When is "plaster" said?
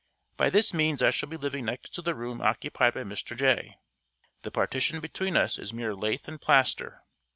6.41-7.03